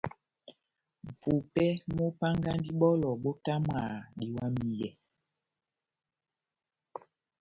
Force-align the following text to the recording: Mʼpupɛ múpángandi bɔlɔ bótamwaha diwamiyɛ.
Mʼpupɛ 1.07 1.65
múpángandi 1.95 2.69
bɔlɔ 2.79 3.09
bótamwaha 3.23 3.97
diwamiyɛ. 4.17 4.89